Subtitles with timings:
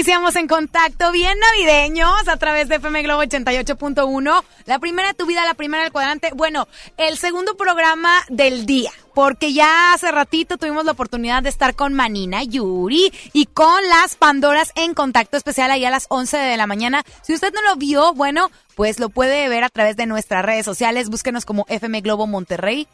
[0.00, 4.42] iniciamos en contacto bien navideños a través de FM Globo 88.1.
[4.64, 6.30] La primera tu vida, la primera del cuadrante.
[6.34, 8.90] Bueno, el segundo programa del día.
[9.14, 14.16] Porque ya hace ratito tuvimos la oportunidad de estar con Manina Yuri y con las
[14.16, 17.02] Pandoras en contacto especial ahí a las 11 de la mañana.
[17.20, 20.64] Si usted no lo vio, bueno, pues lo puede ver a través de nuestras redes
[20.64, 21.10] sociales.
[21.10, 22.88] Búsquenos como FM Globo Monterrey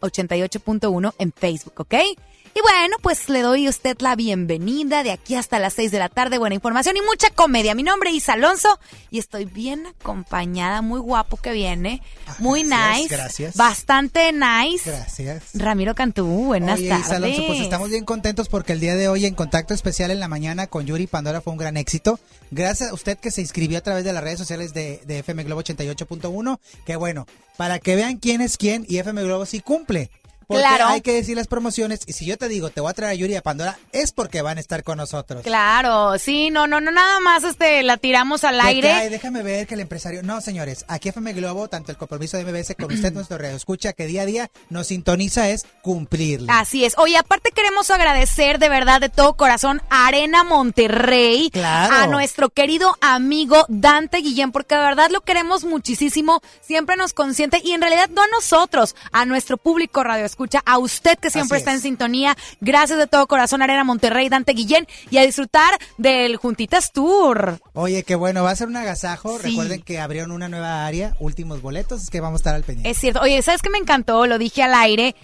[0.00, 1.94] 88.1 en Facebook, ¿ok?
[2.56, 5.98] Y bueno, pues le doy a usted la bienvenida de aquí hasta las 6 de
[5.98, 6.38] la tarde.
[6.38, 7.74] Buena información y mucha comedia.
[7.74, 8.80] Mi nombre es Isa Alonso
[9.10, 12.00] y estoy bien acompañada, muy guapo que viene,
[12.38, 13.14] muy Gracias, nice.
[13.14, 13.56] gracias.
[13.56, 14.90] Bastante nice.
[14.90, 15.42] Gracias.
[15.52, 17.04] Ramiro Cantú, buenas Oye, tardes.
[17.04, 20.18] Isa Alonso, pues estamos bien contentos porque el día de hoy en Contacto Especial en
[20.18, 22.18] la mañana con Yuri Pandora fue un gran éxito.
[22.50, 25.44] Gracias a usted que se inscribió a través de las redes sociales de, de FM
[25.44, 26.58] Globo 88.1.
[26.86, 27.26] Que bueno,
[27.58, 30.08] para que vean quién es quién y FM Globo sí cumple.
[30.46, 30.86] Porque Claro.
[30.88, 33.14] hay que decir las promociones y si yo te digo te voy a traer a
[33.14, 35.42] Yuri y a Pandora es porque van a estar con nosotros.
[35.42, 38.88] Claro, sí, no, no, no, nada más este, la tiramos al ¿Qué aire.
[38.88, 39.10] cae?
[39.10, 40.22] Déjame ver que el empresario.
[40.22, 43.92] No, señores, aquí FM Globo, tanto el compromiso de MBS con usted, nuestro radio escucha,
[43.92, 46.46] que día a día nos sintoniza es cumplirle.
[46.50, 46.94] Así es.
[46.96, 51.94] Oye, aparte queremos agradecer de verdad de todo corazón a Arena Monterrey, Claro.
[51.96, 57.60] a nuestro querido amigo Dante Guillén, porque de verdad lo queremos muchísimo, siempre nos consiente
[57.64, 61.56] y en realidad no a nosotros, a nuestro público radio escucha, a usted que siempre
[61.56, 61.76] Así está es.
[61.76, 62.36] en sintonía.
[62.60, 67.58] Gracias de todo corazón Arena Monterrey, Dante Guillén y a disfrutar del Juntitas Tour.
[67.74, 69.38] Oye, qué bueno, va a ser un agasajo.
[69.38, 69.50] Sí.
[69.50, 72.90] Recuerden que abrieron una nueva área, últimos boletos, es que vamos a estar al pendiente.
[72.90, 73.20] Es cierto.
[73.20, 74.26] Oye, ¿sabes qué me encantó?
[74.26, 75.14] Lo dije al aire.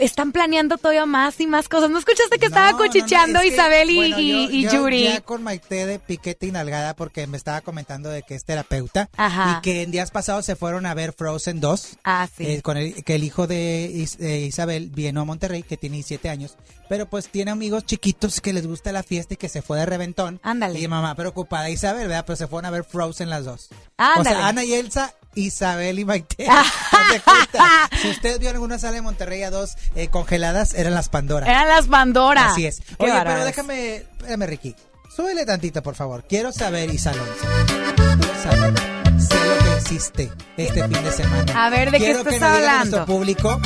[0.00, 1.90] Están planeando todavía más y más cosas.
[1.90, 4.62] ¿No escuchaste que No, estaba no, no, cuchicheando que, Isabel y, bueno, y- yo- y
[4.64, 5.04] yo Yuri?
[5.04, 9.08] Ya con Maite de piquete y nalgada porque me estaba comentando de que es terapeuta
[9.16, 9.58] Ajá.
[9.58, 11.98] y que en días pasados se fueron a ver Frozen 2.
[12.04, 12.46] Ah, sí.
[12.46, 15.94] eh, con el, que el hijo de, Is- de Isabel vino a Monterrey, que tiene
[15.96, 16.56] 17 años,
[16.88, 19.86] pero pues tiene amigos chiquitos que les gusta la fiesta y que se fue de
[19.86, 20.40] reventón.
[20.42, 20.80] Ándale.
[20.80, 22.24] Y mamá preocupada, Isabel, ¿verdad?
[22.26, 23.68] Pero se fueron a ver Frozen las dos.
[23.96, 24.36] Ándale.
[24.36, 26.36] O sea, Ana y Elsa, Isabel y Maite.
[27.24, 27.88] Cuenta.
[28.00, 31.46] si usted vio en alguna sala de Monterrey a dos eh, congeladas, eran las Pandora.
[31.46, 32.50] Eran las Pandora.
[32.50, 32.82] Así es.
[32.98, 34.74] Oye, pero déjame, espérame, Ricky.
[35.14, 36.24] Súbele tantito, por favor.
[36.28, 37.46] Quiero saber, Isa Alonso.
[38.18, 38.95] Quiero saber.
[39.90, 41.64] Hiciste este fin de semana.
[41.66, 42.96] A ver, ¿de qué estás que nos diga hablando?
[42.96, 43.60] nuestro público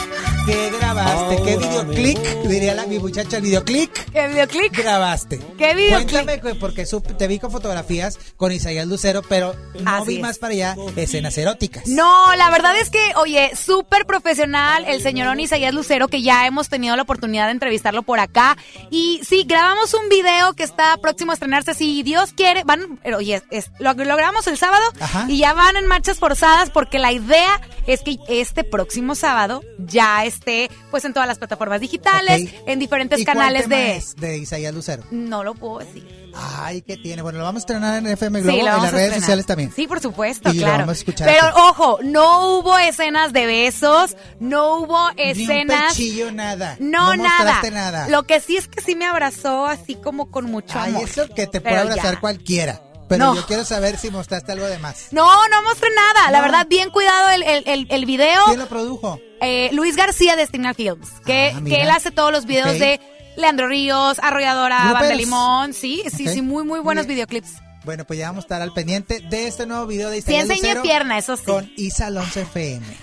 [0.47, 4.73] qué grabaste, qué videoclip, diría la, mi muchacha, el videoclip ¿Qué videoclip?
[4.77, 5.39] grabaste.
[5.57, 6.11] ¿Qué videoclip?
[6.11, 6.85] Cuéntame, que- porque
[7.17, 10.21] te vi con fotografías con Isaías Lucero, pero no Así vi es.
[10.21, 11.87] más para allá escenas eróticas.
[11.87, 16.69] No, la verdad es que, oye, súper profesional el señor Isaías Lucero, que ya hemos
[16.69, 18.57] tenido la oportunidad de entrevistarlo por acá.
[18.91, 23.19] Y sí, grabamos un video que está próximo a estrenarse, si Dios quiere, van, pero,
[23.19, 25.27] oye, es- lo, lo grabamos el sábado Ajá.
[25.29, 30.25] y ya van en marchas forzadas porque la idea es que este próximo sábado ya
[30.25, 33.97] esté, pues, en todas las plataformas digitales, en diferentes ¿Y cuál canales tema de...
[33.97, 35.05] es de Isaías Lucero?
[35.11, 36.07] No lo puedo decir.
[36.35, 37.23] Ay, ¿qué tiene?
[37.23, 39.73] Bueno, lo vamos a estrenar en FM Globo Sí, lo en las redes sociales también.
[39.75, 40.79] Sí, por supuesto, Y lo claro.
[40.81, 41.57] vamos a escuchar Pero aquí.
[41.61, 45.99] ojo, no hubo escenas de besos, no hubo Ni un escenas.
[46.33, 46.77] nada.
[46.79, 47.17] No, nada.
[47.17, 48.09] mostraste nada.
[48.09, 51.05] Lo que sí es que sí me abrazó así como con mucho Ay, amor.
[51.05, 52.21] eso que te puede Pero abrazar ya.
[52.21, 52.81] cualquiera.
[53.11, 53.35] Pero No.
[53.35, 55.09] yo quiero saber si mostraste algo de más.
[55.11, 56.31] No, no mostré nada.
[56.31, 58.41] La verdad, bien cuidado el, el, el, el video.
[58.47, 59.21] ¿Quién lo produjo?
[59.41, 63.01] Eh, Luis García de Stigma Films, que, Ah, que él hace todos los videos de
[63.37, 65.75] Leandro Ríos, Arrolladora, de Limón.
[65.75, 67.55] Sí, sí, sí, muy, muy buenos videoclips.
[67.85, 70.51] Bueno, pues ya vamos a estar al pendiente de este nuevo video de Sí, Isaías
[70.51, 71.45] enseñé pierna, eso sí.
[71.45, 72.85] Con Isa Alonso FM.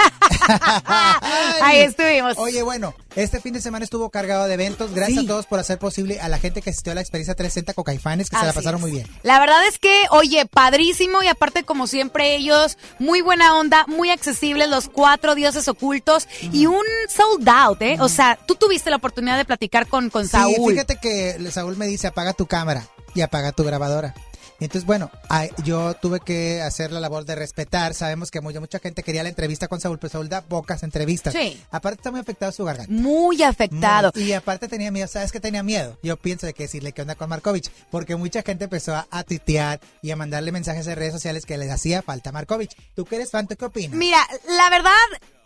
[1.61, 2.37] Ahí estuvimos.
[2.37, 4.93] Oye, bueno, este fin de semana estuvo cargado de eventos.
[4.93, 5.25] Gracias Sí.
[5.25, 7.83] a todos por hacer posible a la gente que asistió a la experiencia 360 con
[7.83, 8.81] Caifanes, que se la pasaron es.
[8.81, 9.07] muy bien.
[9.23, 14.09] La verdad es que, oye, padrísimo y aparte como siempre ellos, muy buena onda, muy
[14.11, 17.97] accesibles, los cuatro dioses ocultos y un sold out, ¿eh?
[17.99, 20.71] O sea, tú tuviste la oportunidad de platicar con, con Sí, Saúl.
[20.73, 22.85] fíjate que Saúl me dice apaga tu cámara
[23.15, 24.13] y apaga tu grabadora.
[24.59, 25.11] Entonces, bueno,
[25.63, 27.93] yo tuve que hacer la labor de respetar.
[27.93, 31.33] Sabemos que mucha, mucha gente quería la entrevista con Saúl, pero Saúl da pocas entrevistas.
[31.33, 31.61] Sí.
[31.69, 32.91] Aparte está muy afectado su garganta.
[32.91, 34.11] Muy afectado.
[34.15, 34.23] Muy.
[34.23, 35.97] Y aparte tenía miedo, ¿sabes qué tenía miedo?
[36.01, 39.23] Yo pienso de que decirle qué onda con Markovich, porque mucha gente empezó a, a
[39.23, 42.75] tuitear y a mandarle mensajes en redes sociales que les hacía falta a Markovich.
[42.95, 43.95] ¿Tú que eres fan, ¿tú qué opinas?
[43.95, 44.19] Mira,
[44.57, 44.91] la verdad,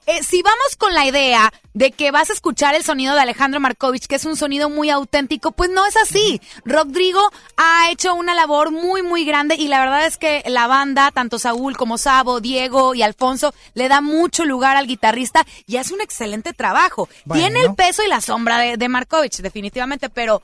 [0.07, 3.59] eh, si vamos con la idea de que vas a escuchar el sonido de Alejandro
[3.59, 6.41] Markovich, que es un sonido muy auténtico, pues no es así.
[6.65, 7.21] Rodrigo
[7.57, 11.39] ha hecho una labor muy, muy grande y la verdad es que la banda, tanto
[11.39, 16.01] Saúl como Sabo, Diego y Alfonso, le da mucho lugar al guitarrista y hace un
[16.01, 17.07] excelente trabajo.
[17.25, 17.43] Bueno.
[17.43, 20.41] Tiene el peso y la sombra de, de Markovich, definitivamente, pero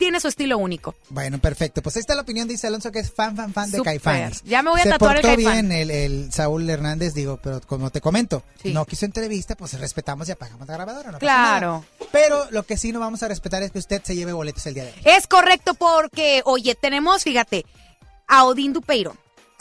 [0.00, 0.94] tiene su estilo único.
[1.10, 1.82] Bueno, perfecto.
[1.82, 3.82] Pues ahí está la opinión de Isa Alonso, que es fan, fan, fan de.
[3.82, 4.42] Caifanes.
[4.44, 5.68] Ya me voy a Se tatuar el portó Caifán.
[5.68, 8.72] bien el, el Saúl Hernández, digo, pero como te comento, Sí.
[8.72, 11.12] no quiso entrevista, pues respetamos y apagamos la grabadora.
[11.12, 11.84] No Claro.
[12.10, 14.74] Pero lo que sí no vamos a respetar es que usted se lleve boletos el
[14.74, 14.98] día de hoy.
[15.04, 17.66] Es correcto porque, oye, tenemos, fíjate,
[18.26, 19.16] a Odín Dupeiro,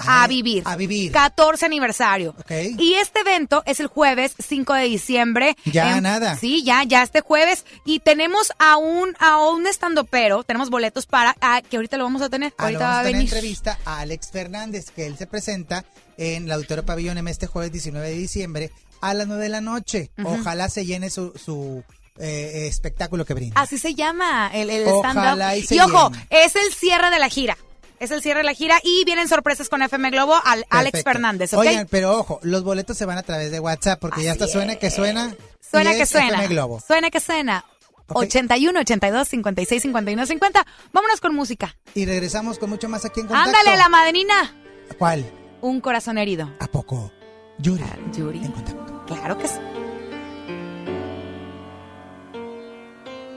[0.08, 0.64] a vivir.
[0.66, 1.12] A vivir.
[1.12, 2.36] 14 aniversario.
[2.40, 2.52] Ok.
[2.78, 5.56] Y este evento es el jueves 5 de diciembre.
[5.66, 6.36] Ya nada.
[6.38, 7.66] Sí, ya, ya este jueves.
[7.86, 12.22] Y tenemos a un, a un estandopero, tenemos boletos para, ah, que ahorita lo vamos
[12.22, 12.54] a tener.
[12.58, 13.22] Ah, ahorita vamos va a a venir.
[13.22, 15.86] entrevista a Alex Fernández, que él se presenta
[16.18, 19.62] en el Auditorio Pabellón M este jueves 19 de diciembre a las 9 de la
[19.62, 20.12] noche.
[20.24, 21.84] Ojalá se llene su, su
[22.18, 23.62] eh, espectáculo que brinda.
[23.62, 25.42] Así se llama el, el stand-up.
[25.72, 26.28] y Y ojo, llene.
[26.46, 27.58] es el cierre de la gira.
[28.00, 31.04] Es el cierre de la gira y vienen sorpresas con FM Globo al Alex.
[31.04, 31.54] Fernández.
[31.54, 34.76] Oigan, pero ojo, los boletos se van a través de WhatsApp porque ya está suena
[34.78, 35.36] que suena.
[35.60, 36.28] Suena y que es suena.
[36.30, 36.80] FM Globo.
[36.86, 37.66] Suena que suena.
[38.08, 38.24] Ok.
[38.24, 40.66] 81, 82, 56, 51, 50.
[40.94, 41.76] Vámonos con música.
[41.94, 43.50] Y regresamos con mucho más aquí en contacto.
[43.50, 44.56] Ándale, la madenina.
[44.98, 45.26] ¿Cuál?
[45.62, 46.50] Un corazón herido.
[46.60, 47.12] ¿A poco?
[47.60, 47.84] Yuri.
[47.84, 48.40] Ah, Yuri.
[48.40, 49.06] En contacto.
[49.06, 49.60] Claro que sí.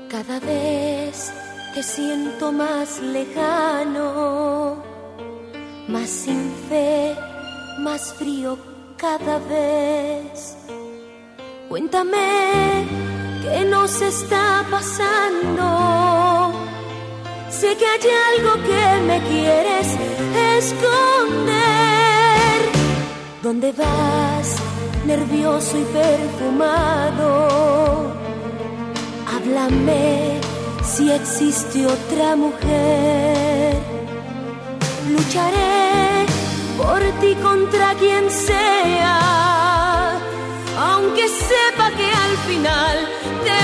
[0.09, 1.33] Cada vez
[1.75, 4.42] te siento más lejano,
[5.89, 7.15] más sin fe,
[7.81, 8.59] más frío
[8.97, 10.57] cada vez.
[11.69, 12.87] Cuéntame
[13.43, 16.53] qué nos está pasando.
[17.51, 19.97] Sé que hay algo que me quieres
[20.59, 21.53] esconder.
[23.43, 24.57] ¿Dónde vas?
[25.07, 27.31] Nervioso y perfumado.
[29.35, 30.41] Háblame
[30.85, 33.92] si existe otra mujer.
[35.13, 36.27] Lucharé
[36.79, 40.19] por ti contra quien sea,
[40.79, 42.97] aunque sepa que al final
[43.45, 43.59] te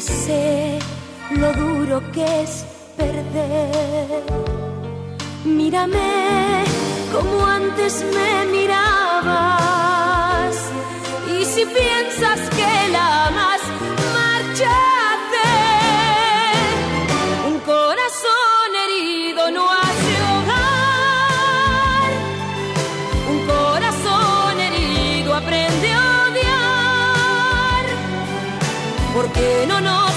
[0.00, 0.78] sé
[1.30, 2.64] lo duro que es
[2.96, 4.24] perder.
[5.44, 6.64] Mírame
[7.12, 9.76] como antes me mirabas,
[11.28, 13.60] y si piensas que la amas,
[14.14, 14.89] márchate.
[29.20, 30.09] ¿Por qué no nos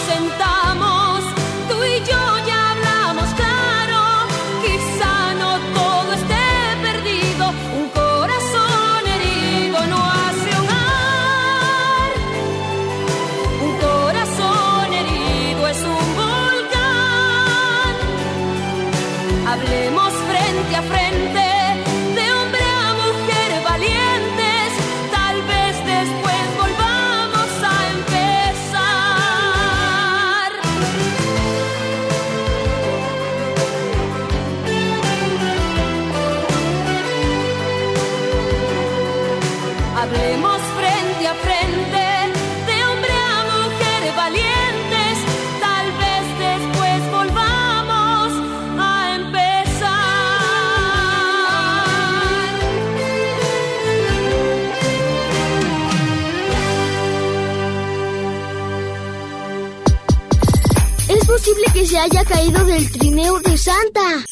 [61.85, 64.23] se haya caído del trineo de Santa.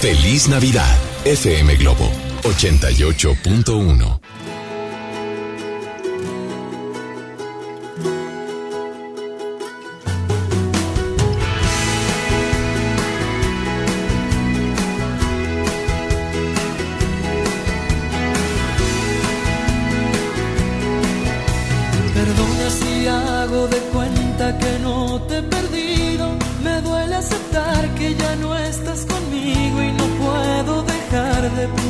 [0.00, 2.10] Feliz Navidad, FM Globo
[2.42, 4.17] 88.1.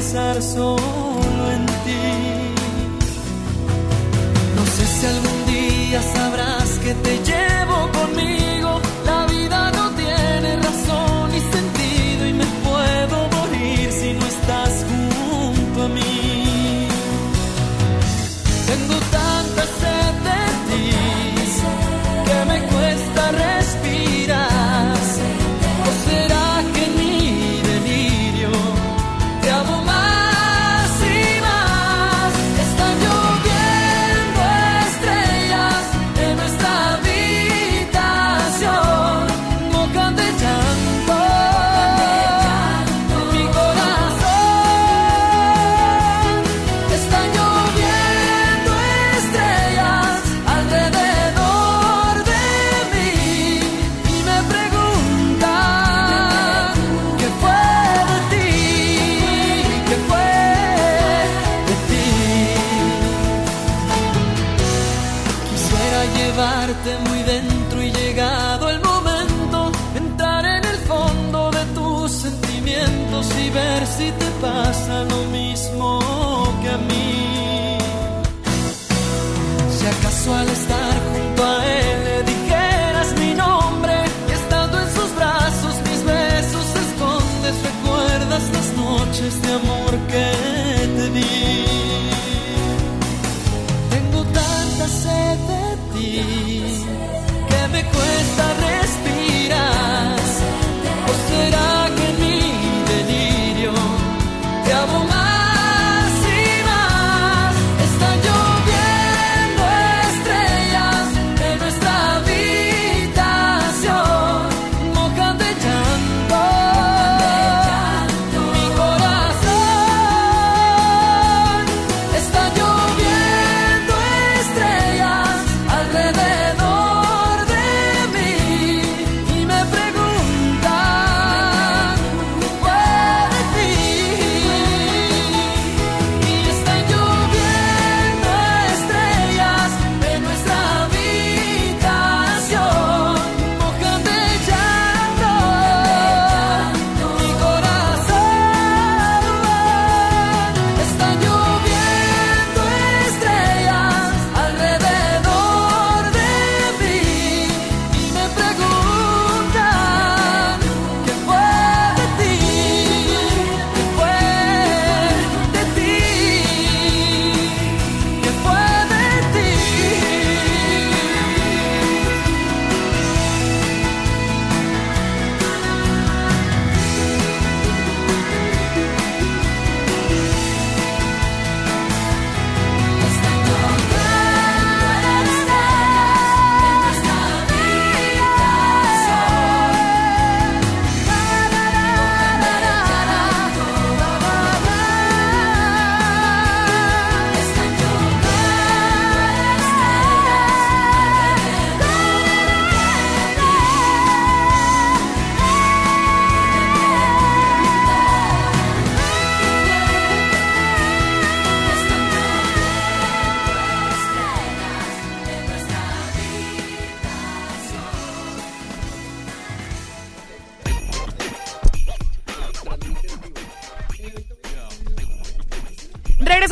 [0.09, 1.18] pensar solo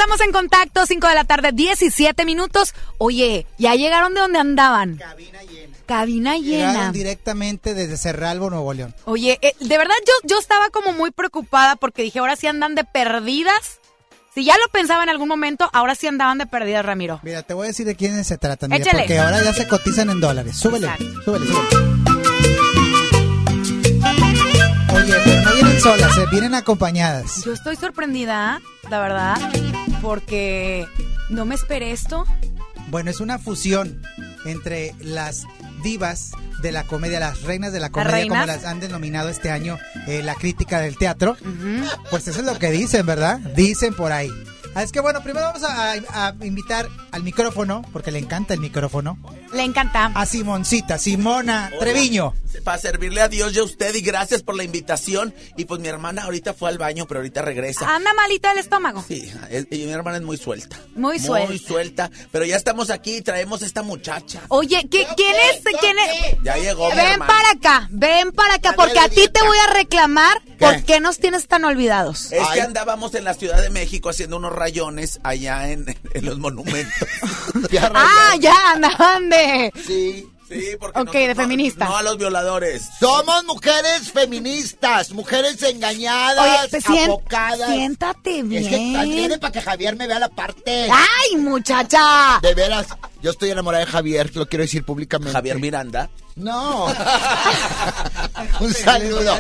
[0.07, 2.75] Regresamos en contacto, 5 de la tarde, 17 minutos.
[2.99, 4.97] Oye, ya llegaron de donde andaban.
[4.99, 5.77] Cabina llena.
[5.85, 6.71] Cabina llena.
[6.73, 8.95] Llegaron directamente desde Cerralbo, Nuevo León.
[9.05, 12.77] Oye, eh, de verdad yo, yo estaba como muy preocupada porque dije, ahora sí andan
[12.77, 13.81] de perdidas.
[14.33, 17.19] Si ya lo pensaba en algún momento, ahora sí andaban de perdidas, Ramiro.
[17.25, 20.11] Mira, te voy a decir de quiénes se tratan, mira, porque ahora ya se cotizan
[20.11, 20.57] en dólares.
[20.57, 21.23] Súbele, Exacto.
[21.25, 21.96] súbele, súbele.
[25.07, 27.45] Oye, pero no vienen solas, eh, vienen acompañadas.
[27.45, 29.37] Yo estoy sorprendida, la verdad,
[30.03, 30.85] porque
[31.31, 32.27] no me esperé esto.
[32.89, 34.03] Bueno, es una fusión
[34.45, 35.45] entre las
[35.85, 39.79] divas de la comedia, las reinas de la comedia, como las han denominado este año
[40.09, 41.37] eh, la crítica del teatro.
[42.11, 43.39] Pues eso es lo que dicen, ¿verdad?
[43.39, 44.31] Dicen por ahí.
[44.77, 48.53] Ah, Es que bueno, primero vamos a, a- a invitar al micrófono, porque le encanta
[48.55, 49.19] el micrófono,
[49.55, 50.13] Le encanta.
[50.15, 52.35] a Simoncita, Simona Treviño.
[52.65, 55.35] Para servirle a Dios y a usted y gracias por la invitación.
[55.59, 57.95] Y pues mi hermana ahorita fue al baño, pero ahorita regresa.
[57.95, 59.05] Anda malita el estómago.
[59.07, 60.77] Sí, es- y mi hermana es muy suelta.
[60.95, 61.49] Muy suelta.
[61.49, 62.11] Muy suelta.
[62.33, 64.41] Pero ya estamos aquí y traemos esta muchacha.
[64.49, 65.63] Oye, ¿qué- ¿quién es?
[65.81, 66.37] ¿Quién es?
[66.43, 67.27] Ya llegó mi Ven hermana.
[67.33, 71.19] para acá, ven para acá, porque a ti te voy a reclamar por qué nos
[71.19, 72.33] tienes tan olvidados.
[72.33, 76.39] Es que andábamos en la Ciudad de México haciendo unos rayones allá en, en los
[76.39, 77.09] monumentos.
[77.95, 79.73] Ah, ya, andaban de...
[79.87, 80.27] Sí.
[80.49, 81.87] Sí, porque Ok, de feminista.
[81.87, 82.85] No a los violadores.
[83.01, 87.69] Somos mujeres feministas, mujeres engañadas, Oye, te sien- abocadas.
[87.69, 89.09] siéntate Es que bien.
[89.09, 90.89] viene para que Javier me vea la parte.
[90.89, 92.39] ¡Ay, muchacha!
[92.43, 92.87] De veras,
[93.23, 95.33] yo estoy enamorada de Javier, lo quiero decir públicamente.
[95.33, 96.11] Javier Miranda.
[96.37, 96.87] No.
[98.61, 99.35] Un saludo.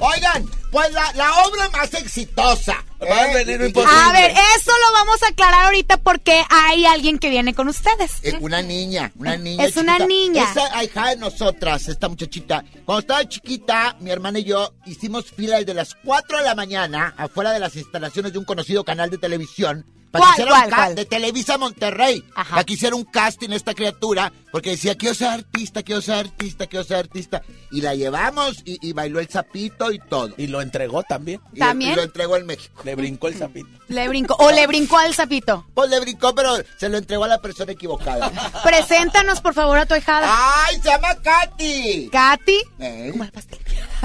[0.00, 2.84] Oigan, pues la, la obra más exitosa.
[3.00, 3.44] Va a ¿eh?
[3.44, 3.96] venir Y- imposible.
[3.96, 8.18] A ver, eso lo vamos a aclarar ahorita porque hay alguien que viene con ustedes.
[8.22, 9.64] Eh, una niña, una niña.
[9.64, 10.50] Es una niña.
[10.50, 12.64] Esa hija de nosotras, esta muchachita.
[12.84, 17.14] Cuando estaba chiquita, mi hermana y yo hicimos fila desde las 4 de la mañana
[17.16, 20.70] afuera de las instalaciones de un conocido canal de televisión Para ¿Cuál, que hiciera un
[20.70, 20.94] cuál?
[20.96, 22.24] De Televisa Monterrey.
[22.34, 22.50] Ajá.
[22.50, 24.32] Para que hiciera un casting esta criatura.
[24.50, 27.42] Porque decía, quiero ser artista, quiero ser artista, quiero ser artista.
[27.70, 30.30] Y la llevamos y, y bailó el sapito y todo.
[30.36, 31.40] Y lo entregó también.
[31.52, 31.92] Y, ¿También?
[31.92, 32.82] y lo entregó en México.
[32.84, 33.68] Le brincó el sapito.
[33.88, 34.34] Le brincó.
[34.38, 35.66] O le brincó al sapito.
[35.74, 38.30] Pues le brincó, pero se lo entregó a la persona equivocada.
[38.64, 40.28] Preséntanos, por favor, a tu hijada.
[40.30, 42.08] ¡Ay, se llama Katy!
[42.10, 42.58] Katy.
[42.78, 43.12] Eh,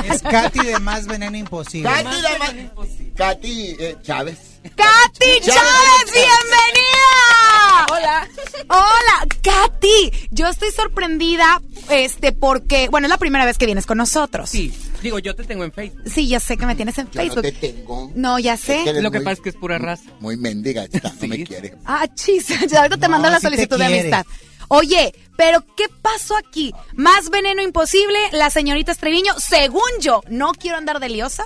[0.04, 1.90] Es Katy de Más Veneno Imposible.
[1.90, 4.55] Katy, la ma- Katy eh, Chávez.
[4.76, 7.86] ¡Katy Chávez, bienvenida!
[7.92, 8.28] Hola.
[8.68, 10.28] Hola, Katy.
[10.32, 14.50] Yo estoy sorprendida, este, porque, bueno, es la primera vez que vienes con nosotros.
[14.50, 14.74] Sí,
[15.04, 16.02] digo, yo te tengo en Facebook.
[16.10, 17.42] Sí, ya sé que me tienes en Yo no Facebook.
[17.44, 18.12] te tengo.
[18.16, 19.02] No, ya Es que sé.
[19.02, 20.04] Lo que muy- pasa es que es pura raza.
[20.20, 21.76] Muy mendiga esta, no me quiere.
[21.86, 24.26] Ah, chis, ya ahorita te No, mando la solicitud de amistad.
[24.68, 26.74] Oye, pero ¿qué pasó aquí?
[26.96, 31.46] Más veneno imposible, la señorita Estreviño, según yo, no quiero andar de liosa,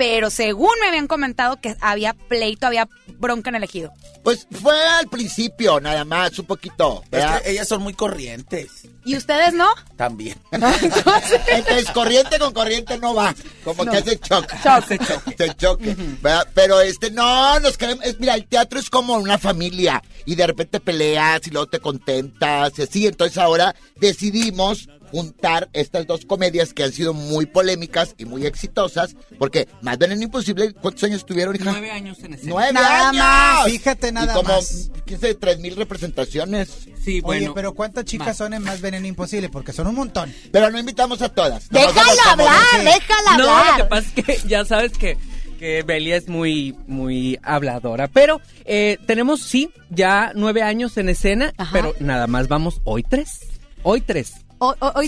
[0.00, 3.92] pero según me habían comentado que había pleito, había bronca en el ejido.
[4.24, 7.04] Pues fue al principio, nada más, un poquito.
[7.10, 8.88] Es que ellas son muy corrientes.
[9.04, 9.68] ¿Y ustedes no?
[9.96, 10.38] También.
[10.52, 13.34] Entonces, Entonces, corriente con corriente no va.
[13.62, 14.56] Como que hace choque.
[14.62, 14.98] Choque.
[15.36, 15.94] Se choque.
[16.22, 16.48] ¿verdad?
[16.54, 18.02] Pero este, no, nos queremos.
[18.06, 20.02] es- mira, el teatro es como una familia.
[20.24, 23.06] Y de repente peleas y luego te contentas y así.
[23.06, 29.16] Entonces ahora decidimos juntar estas dos comedias que han sido muy polémicas y muy exitosas.
[29.38, 31.70] Porque más Veneno Imposible, ¿cuántos años tuvieron, hija?
[31.72, 32.50] Nueve años en escena.
[32.52, 33.22] ¡Nueve Nada años!
[33.24, 33.64] más.
[33.66, 34.90] Fíjate nada y como, más.
[35.06, 35.34] ¿qué sé?
[35.34, 36.68] Tres mil representaciones.
[37.04, 37.46] Sí, bueno.
[37.46, 38.36] Oye, pero ¿cuántas chicas más.
[38.36, 39.48] son en Más Veneno Imposible?
[39.48, 40.34] Porque son un montón.
[40.52, 41.68] Pero no invitamos a todas.
[41.70, 42.84] Déjala hablar, famosos.
[42.84, 43.88] déjala No, lo que hablar.
[43.88, 45.16] pasa es que ya sabes que,
[45.58, 48.08] que Belia es muy, muy habladora.
[48.08, 51.70] Pero eh, tenemos, sí, ya nueve años en escena, Ajá.
[51.72, 53.40] pero nada más vamos hoy tres.
[53.82, 54.34] Hoy tres.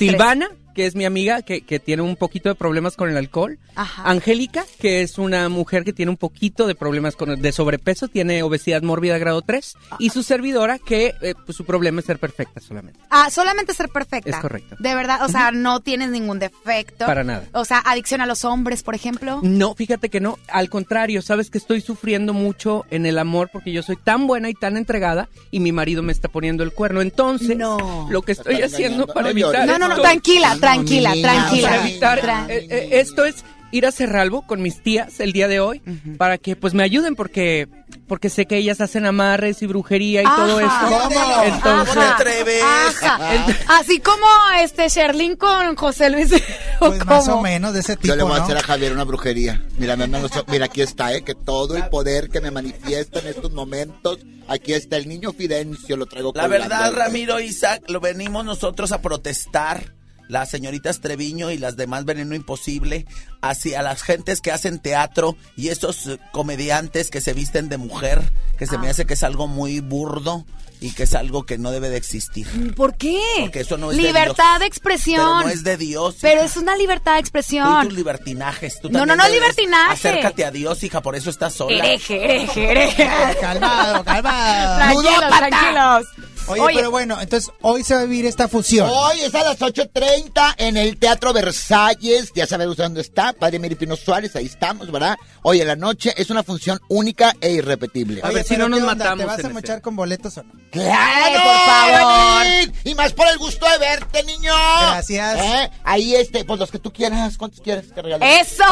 [0.08, 0.61] Tres.
[0.74, 3.58] Que es mi amiga, que, que tiene un poquito de problemas con el alcohol.
[3.74, 4.02] Ajá.
[4.04, 8.42] Angélica, que es una mujer que tiene un poquito de problemas con de sobrepeso, tiene
[8.42, 9.74] obesidad mórbida grado 3.
[9.98, 12.98] Y su servidora, que eh, pues, su problema es ser perfecta solamente.
[13.10, 14.30] Ah, solamente ser perfecta.
[14.30, 14.76] Es correcto.
[14.78, 17.06] De verdad, o sea, no tienes ningún defecto.
[17.06, 17.44] Para nada.
[17.52, 19.40] O sea, adicción a los hombres, por ejemplo.
[19.42, 20.38] No, fíjate que no.
[20.48, 24.48] Al contrario, sabes que estoy sufriendo mucho en el amor porque yo soy tan buena
[24.50, 27.00] y tan entregada y mi marido me está poniendo el cuerno.
[27.00, 28.06] Entonces, No.
[28.10, 29.06] lo que estoy haciendo engañando.
[29.14, 29.66] para No evitar.
[29.66, 31.68] No, no, no, esto- tranquila, tranquila, tranquila.
[31.68, 35.48] para evitar Tra- eh, eh, esto es ir a Cerralbo con mis tías el día
[35.48, 35.80] de hoy
[36.18, 37.68] para que pues me ayuden porque
[38.06, 40.70] porque sé que ellas hacen amarres y brujería y todo eso.
[40.88, 41.42] ¿Cómo?
[41.44, 42.62] Entonces, ¿Cómo te atreves?
[43.02, 43.46] Ajá.
[43.80, 44.26] Así como
[44.60, 46.32] este Sherlyn con José Luis.
[46.80, 48.92] ¿o Pues más o menos de ese tipo, Yo le voy a hacer a Javier
[48.92, 49.62] una brujería.
[49.78, 51.22] Mira, me mira, aquí está, ¿eh?
[51.22, 55.96] Que todo el poder que me manifiesta en estos momentos, aquí está el niño Fidencio,
[55.96, 59.94] lo traigo La verdad, Ramiro Isaac, lo venimos nosotros a protestar.
[60.32, 63.04] Las señoritas Treviño y las demás Veneno Imposible
[63.42, 68.32] hacia las gentes que hacen teatro y esos eh, comediantes que se visten de mujer,
[68.56, 70.46] que se me hace que es algo muy burdo
[70.80, 72.46] y que es algo que no debe de existir.
[72.74, 73.20] ¿Por qué?
[73.40, 74.60] Porque eso no es de Libertad Dios.
[74.60, 75.20] de expresión.
[75.20, 76.16] Pero no es de Dios.
[76.22, 77.84] Pero es una libertad de Tú y expresión.
[77.88, 78.80] tus libertinajes.
[78.80, 79.92] Tú No, no, no, libertinaje.
[79.92, 81.76] Acércate a Dios, hija, por eso estás sola.
[81.76, 83.08] Hereje, hereje, hereje.
[83.38, 84.76] Calmado, calmado.
[84.78, 85.38] Tranquilos, Ludópata.
[85.48, 86.06] tranquilos.
[86.48, 88.88] Oye, pero bueno, entonces hoy se va a vivir esta fusión.
[88.90, 92.32] Hoy es a las 8.30 en el Teatro Versalles.
[92.34, 93.32] Ya sabes dónde está.
[93.32, 95.16] Padre Miripino Suárez, ahí estamos, ¿verdad?
[95.42, 98.20] Hoy en la noche es una función única e irrepetible.
[98.22, 100.52] A ver Oye, si no nos matamos ¿Te vas a mochar con boletos o no?
[100.70, 101.42] ¡Claro!
[101.42, 102.44] Por favor.
[102.44, 102.74] David!
[102.84, 104.52] Y más por el gusto de verte, niño.
[104.52, 105.38] Gracias.
[105.38, 105.70] ¿Eh?
[105.84, 107.36] Ahí este, pues los que tú quieras.
[107.36, 108.40] ¿Cuántos quieres que regale?
[108.40, 108.64] ¡Eso,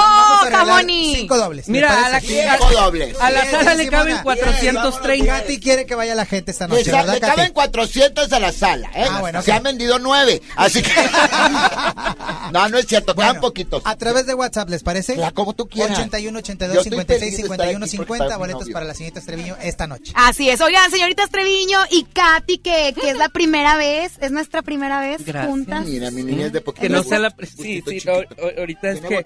[0.50, 1.16] Camoni!
[1.16, 1.66] Cinco dobles.
[1.66, 2.20] ¿te Mira, a la?
[2.20, 3.20] Cinco dobles.
[3.20, 5.40] a la sala le caben Bien, 430.
[5.40, 7.52] Katy quiere que vaya la gente esta noche, ¿verdad, Katy?
[7.60, 9.04] Caben 400 a la sala, ¿eh?
[9.08, 9.56] Ah, bueno, Se ok.
[9.58, 10.90] han vendido nueve, así que...
[12.52, 13.82] no, no es cierto, Bueno, quedan poquitos.
[13.84, 15.16] A través de WhatsApp, ¿les parece?
[15.16, 15.98] La, como tú quieras.
[15.98, 18.68] 81 Yo 82 estoy 56 feliz de estar 51 aquí porque 50 está mi boletos
[18.70, 20.12] para la señorita Estreviño esta noche.
[20.16, 20.60] Así es.
[20.60, 25.24] Oigan, señoritas Treviño y Katy, que, que es la primera vez, es nuestra primera vez
[25.24, 25.46] Gracias.
[25.50, 25.84] juntas.
[25.86, 26.82] Mira, mi niña es de poquito.
[26.82, 27.34] Que no sea la...
[27.40, 29.24] Sí, sí, ahorita es que...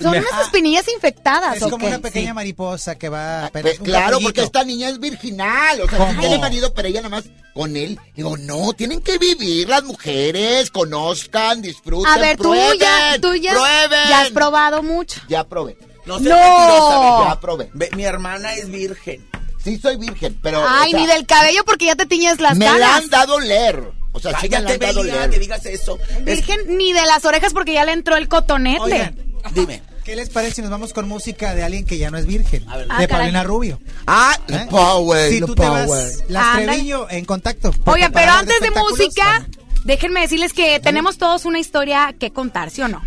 [0.00, 4.18] Son unas espinillas infectadas, Es ¿o como una pequeña mariposa que va apenas Pues claro,
[4.20, 7.23] porque esta niña es virginal, o sea, tiene marido, pero ella nada más
[7.54, 7.98] con él.
[8.16, 13.34] Digo, no, tienen que vivir las mujeres, conozcan, disfruten, A ver, tú prueben, ya, tú
[13.34, 14.08] ya, prueben.
[14.08, 15.20] ya has probado mucho.
[15.28, 16.20] Ya probé, No No.
[16.20, 17.28] mentirosa, ve.
[17.28, 17.70] ya probé.
[17.74, 19.26] Ve, Mi hermana es virgen.
[19.62, 20.62] Sí soy virgen, pero...
[20.68, 22.90] Ay, o sea, ni del cabello porque ya te tiñes las Me la canas.
[23.04, 23.82] han dado leer.
[24.12, 25.30] O sea, sí me la han dado leer.
[25.30, 25.98] que digas eso.
[26.10, 28.80] Es- Virgen ni de las orejas porque ya le entró el cotonete.
[28.82, 29.16] Oigan,
[29.54, 29.82] Dime.
[30.04, 32.68] ¿Qué les parece si nos vamos con música de alguien que ya no es virgen?
[32.68, 32.86] A ver.
[32.90, 33.22] Ah, de caray.
[33.22, 33.80] Paulina Rubio.
[34.06, 34.52] Ah, ¿eh?
[34.52, 35.88] la power, Si la tú te power.
[35.88, 36.56] vas, las.
[36.56, 37.72] Treviño en contacto.
[37.86, 39.46] Oigan, pero antes de música,
[39.84, 43.02] déjenme decirles que tenemos todos una historia que contar, ¿sí o no?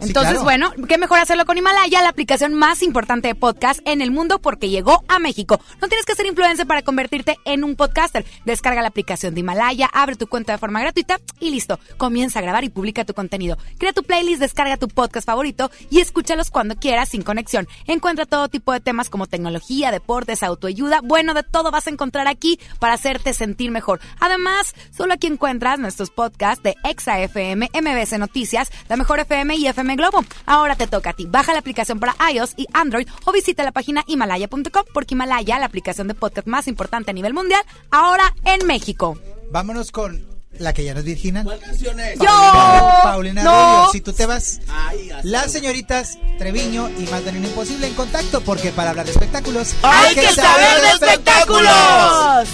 [0.00, 0.44] Entonces, claro.
[0.44, 4.38] bueno, qué mejor hacerlo con Himalaya, la aplicación más importante de podcast en el mundo
[4.38, 5.60] porque llegó a México.
[5.80, 8.24] No tienes que ser influencer para convertirte en un podcaster.
[8.44, 11.78] Descarga la aplicación de Himalaya, abre tu cuenta de forma gratuita y listo.
[11.98, 13.58] Comienza a grabar y publica tu contenido.
[13.78, 17.68] Crea tu playlist, descarga tu podcast favorito y escúchalos cuando quieras sin conexión.
[17.86, 21.00] Encuentra todo tipo de temas como tecnología, deportes, autoayuda.
[21.02, 24.00] Bueno, de todo vas a encontrar aquí para hacerte sentir mejor.
[24.18, 29.66] Además, solo aquí encuentras nuestros podcasts de Exa FM, MBS Noticias, La Mejor FM y
[29.66, 30.24] FM Globo.
[30.46, 31.26] Ahora te toca a ti.
[31.28, 35.66] Baja la aplicación para iOS y Android o visita la página himalaya.com porque Himalaya, la
[35.66, 39.18] aplicación de podcast más importante a nivel mundial, ahora en México.
[39.50, 40.24] Vámonos con
[40.58, 41.42] la que ya nos Virginia.
[41.44, 42.18] ¿Cuál canción es?
[42.18, 42.26] ¡Yo!
[43.02, 43.50] Paulina ¡No!
[43.50, 44.60] Rubio, si tú te vas.
[44.68, 50.14] Ay, Las señoritas Treviño y Magdalena Imposible en contacto porque para hablar de espectáculos ¡Hay
[50.14, 52.48] que saber de espectáculos!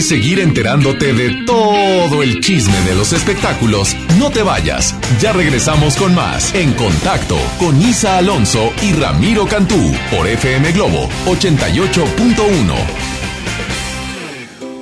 [0.00, 4.94] Quieres seguir enterándote de todo el chisme de los espectáculos, no te vayas.
[5.20, 11.08] Ya regresamos con más En Contacto con Isa Alonso y Ramiro Cantú por FM Globo
[11.26, 12.74] 88.1.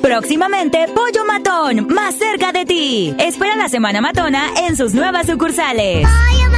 [0.03, 3.15] Próximamente, Pollo Matón, más cerca de ti.
[3.19, 6.07] Espera la Semana Matona en sus nuevas sucursales.
[6.07, 6.58] Pollo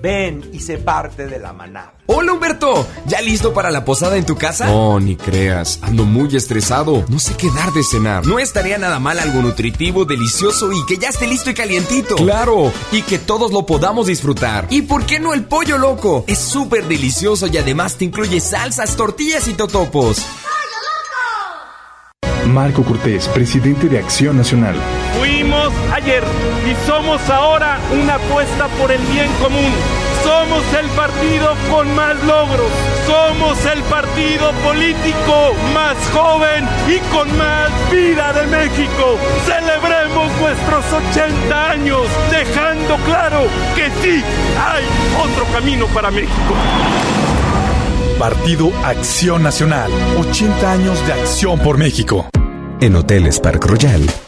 [0.00, 1.94] Ven y sé parte de la manada.
[2.06, 4.66] Hola Humberto, ¿ya listo para la posada en tu casa?
[4.66, 8.26] No, ni creas, ando muy estresado, no sé qué dar de cenar.
[8.26, 12.14] No estaría nada mal algo nutritivo, delicioso y que ya esté listo y calientito.
[12.16, 14.66] Claro, y que todos lo podamos disfrutar.
[14.70, 16.24] ¿Y por qué no el pollo loco?
[16.26, 20.24] Es súper delicioso y además te incluye salsas, tortillas y totopos.
[22.46, 24.76] Marco Cortés, presidente de Acción Nacional.
[25.92, 26.22] Ayer
[26.66, 29.72] y somos ahora una apuesta por el bien común.
[30.22, 32.70] Somos el partido con más logros.
[33.06, 39.18] Somos el partido político más joven y con más vida de México.
[39.46, 44.22] Celebremos nuestros 80 años, dejando claro que sí
[44.58, 44.84] hay
[45.22, 46.54] otro camino para México.
[48.18, 49.90] Partido Acción Nacional.
[50.18, 52.28] 80 años de acción por México.
[52.80, 54.27] En Hoteles Park Royal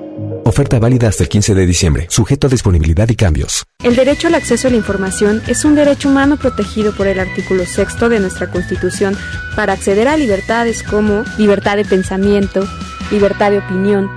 [0.43, 3.63] Oferta válida hasta el 15 de diciembre, sujeto a disponibilidad y cambios.
[3.83, 7.63] El derecho al acceso a la información es un derecho humano protegido por el artículo
[7.65, 9.15] 6 de nuestra Constitución
[9.55, 12.67] para acceder a libertades como libertad de pensamiento,
[13.11, 14.09] libertad de opinión,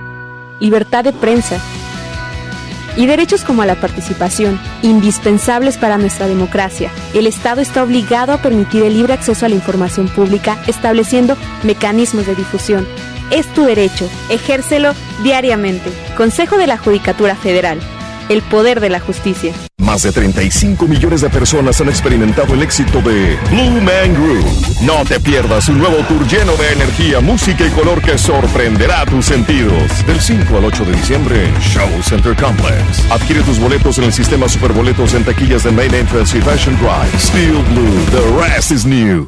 [0.59, 1.59] libertad de prensa
[2.97, 6.91] y derechos como a la participación, indispensables para nuestra democracia.
[7.13, 12.25] El Estado está obligado a permitir el libre acceso a la información pública, estableciendo mecanismos
[12.25, 12.87] de difusión.
[13.31, 15.91] Es tu derecho, ejércelo diariamente.
[16.15, 17.79] Consejo de la Judicatura Federal.
[18.29, 19.53] El poder de la justicia.
[19.77, 24.45] Más de 35 millones de personas han experimentado el éxito de Blue Man Group.
[24.81, 29.25] No te pierdas un nuevo tour lleno de energía, música y color que sorprenderá tus
[29.25, 30.05] sentidos.
[30.07, 33.11] Del 5 al 8 de diciembre en Show Center Complex.
[33.11, 37.19] Adquiere tus boletos en el sistema Superboletos en taquillas de Main Entrance y Fashion Drive.
[37.19, 39.27] Steel Blue, the rest is new.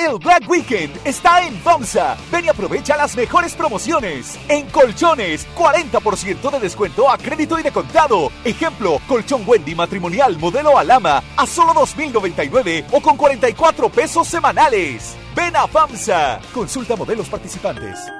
[0.00, 2.16] El Black Weekend está en FAMSA.
[2.32, 4.38] Ven y aprovecha las mejores promociones.
[4.48, 8.32] En colchones, 40% de descuento a crédito y de contado.
[8.42, 15.16] Ejemplo, colchón Wendy matrimonial modelo Alama a solo 2.099 o con 44 pesos semanales.
[15.36, 16.40] Ven a FAMSA.
[16.54, 18.19] Consulta modelos participantes.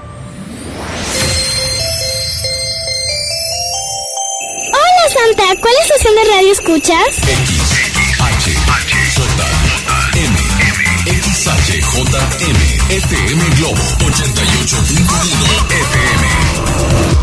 [5.59, 7.17] ¿Cuál estación de radio escuchas?
[11.05, 12.51] XHJM,
[12.89, 16.40] FM Globo 88.1 FM.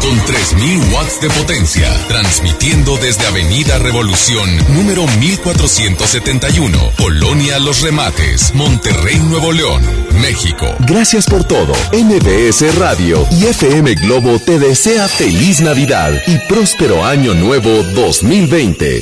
[0.01, 9.19] Con 3000 watts de potencia, transmitiendo desde Avenida Revolución, número 1471, Colonia Los Remates, Monterrey,
[9.19, 9.83] Nuevo León,
[10.21, 10.67] México.
[10.81, 11.73] Gracias por todo.
[11.93, 19.01] MBS Radio y FM Globo te desea feliz Navidad y próspero año nuevo 2020.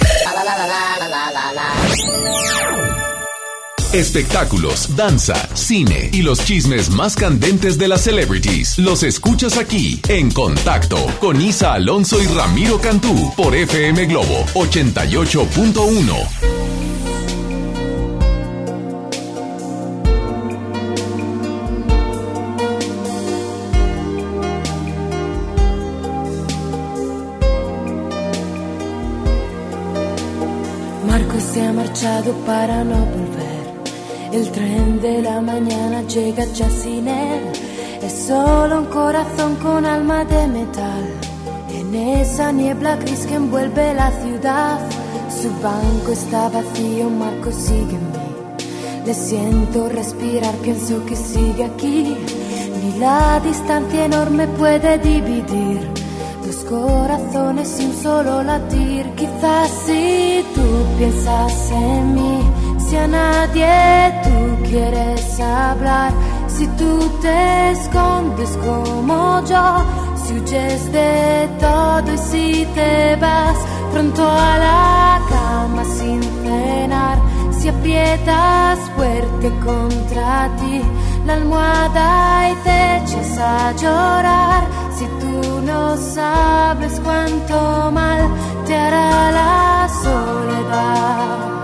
[3.96, 8.76] Espectáculos, danza, cine y los chismes más candentes de las celebrities.
[8.76, 16.28] Los escuchas aquí, en contacto, con Isa Alonso y Ramiro Cantú, por FM Globo 88.1.
[31.06, 33.35] Marco se ha marchado para no volver.
[34.36, 37.40] El tren de la mañana llega ya sin él.
[38.02, 41.04] Es solo un corazón con alma de metal.
[41.70, 44.78] En esa niebla gris que envuelve la ciudad.
[45.30, 48.28] Su banco está vacío, Marco sigue mí.
[49.06, 52.14] Le siento respirar, pienso que sigue aquí.
[52.82, 55.80] Ni la distancia enorme puede dividir
[56.46, 59.06] dos corazones un solo latir.
[59.16, 60.66] Quizás si tú
[60.98, 62.40] piensas en mí,
[62.88, 66.12] si a nadie tú quieres hablar,
[66.46, 69.84] si tú te escondes como yo,
[70.14, 73.58] si huyes de todo y si te vas
[73.92, 77.18] pronto a la cama sin cenar,
[77.50, 80.80] si aprietas fuerte contra ti
[81.26, 84.62] la almohada y te echas a llorar,
[84.96, 88.22] si tú no sabes cuánto mal
[88.64, 91.55] te hará la soledad.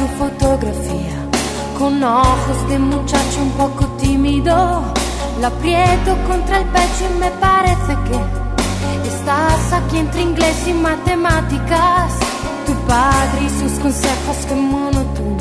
[0.00, 1.16] Tu fotografía
[1.78, 4.54] con ojos de muchacho un poco tímido.
[5.40, 12.12] La aprieto contra el pecho y me parece que estás aquí entre inglés y matemáticas.
[12.66, 15.39] Tu padre y sus consejos que monotonía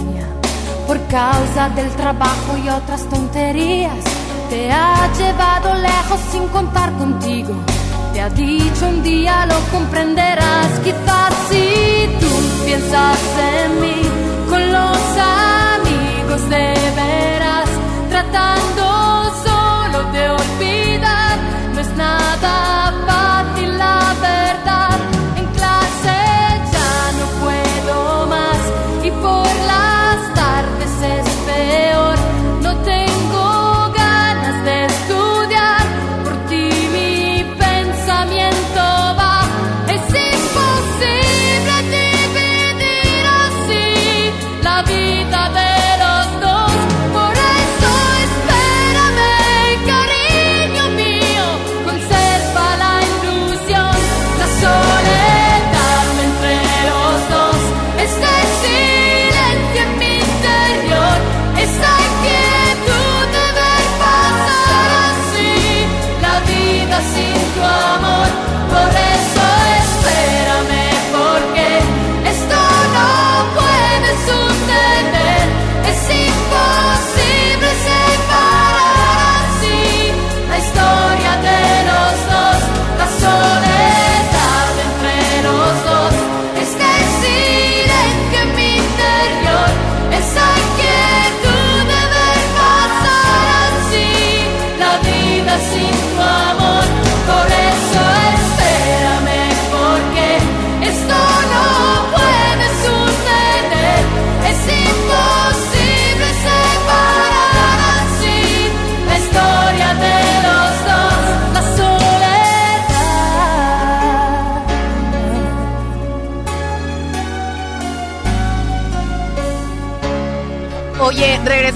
[0.89, 4.03] por causa del trabajo y otras tonterías.
[4.49, 7.53] Te ha llevado lejos sin contar contigo.
[8.11, 10.79] Te ha dicho un día lo comprenderás.
[10.83, 12.31] Quizás si tú
[12.65, 13.19] piensas
[13.53, 14.01] en mí
[14.49, 14.97] con los
[15.77, 16.73] amigos de
[17.03, 17.69] veras,
[18.09, 18.85] tratando
[19.45, 20.48] solo de olvidar,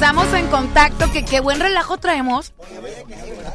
[0.04, 2.52] Regresamos en contacto, que qué buen relajo traemos.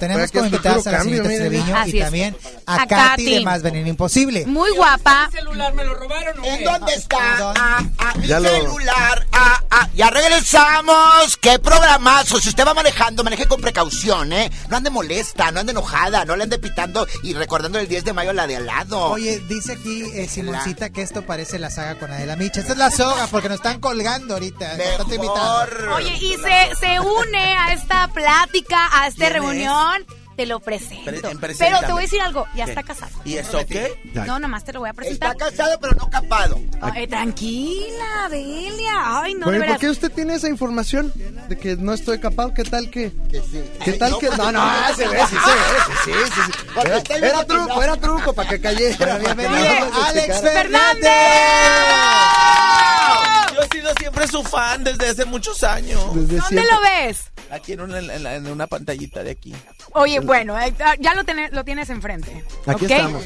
[0.00, 2.34] Tenemos como invitadas a la señorita Treviño y también
[2.64, 4.46] a, Katy de Más Veneno Imposible.
[4.46, 5.28] Muy guapa.
[5.30, 7.52] celular me lo robaron ¿En dónde está?
[7.54, 9.26] Ah, ah, mi Ya lo- celular.
[9.30, 9.67] Ah, ah,
[9.98, 11.36] ya regresamos.
[11.38, 12.40] ¡Qué programazo!
[12.40, 14.48] Si usted va manejando, maneje con precaución, ¿eh?
[14.68, 18.12] No ande molesta, no ande enojada, no le ande pitando y recordando el 10 de
[18.12, 19.06] mayo la de al lado.
[19.10, 22.60] Oye, dice aquí eh, Simoncita que esto parece la saga con Adela Micha.
[22.60, 24.76] Esta es la soga porque nos están colgando ahorita.
[24.76, 25.94] Nos están invitando.
[25.96, 30.06] Oye, y se, se une a esta plática, a esta ¿Quién reunión.
[30.38, 31.10] Te lo presento.
[31.40, 32.70] Pre- Pero te voy a decir algo, ya ¿Qué?
[32.70, 33.10] está casado.
[33.24, 33.98] ¿Y eso qué?
[34.24, 35.32] No, nomás te lo voy a presentar.
[35.32, 36.60] Está casado, pero no capado.
[36.80, 39.20] Ay, tranquila, Delia.
[39.20, 39.72] Ay, no, de Bueno, ¿y veras.
[39.74, 41.12] ¿por qué usted tiene esa información
[41.48, 42.54] de que no estoy capaz?
[42.54, 43.10] ¿Qué tal que?
[43.84, 44.28] ¿Qué tal no, que?
[44.28, 46.40] No, no, no, se ve, sí, se ve, sí, sí, sí,
[47.06, 47.12] sí.
[47.20, 49.18] Era, truco, era truco para que cayera.
[49.18, 50.40] bienvenido, Alex.
[50.40, 51.10] Fernández.
[53.56, 56.00] Yo he sido siempre su fan desde hace muchos años.
[56.14, 57.24] Desde ¿Dónde lo ves?
[57.50, 59.54] Aquí en una, en la- en una pantallita de aquí.
[59.92, 60.54] Oye, bueno,
[61.00, 62.44] ya lo, tiene- lo tienes enfrente.
[62.66, 62.90] Aquí ¿ok?
[62.90, 63.24] estamos.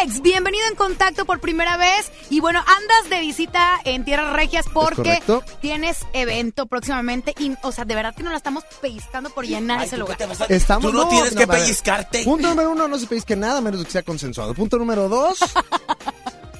[0.00, 2.10] Alex, bienvenido en contacto por primera vez.
[2.30, 5.22] Y bueno, andas de visita en Tierras Regias porque
[5.60, 7.34] tienes evento próximamente.
[7.38, 10.16] Y, o sea, de verdad que nos la estamos pellizcando por llenar ese lugar.
[10.48, 12.24] Estamos, Tú no tienes que pellizcarte.
[12.24, 14.54] Punto número uno, no se pellizque nada, a menos de que sea consensuado.
[14.54, 15.38] Punto número dos.